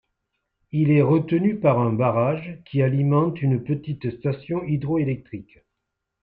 Il 0.71 0.89
est 0.89 1.03
retenu 1.03 1.59
par 1.59 1.77
un 1.77 1.93
barrage 1.93 2.57
qui 2.65 2.81
alimente 2.81 3.39
une 3.43 3.63
petite 3.63 4.09
station 4.17 4.63
hydroélectrique. 4.63 5.59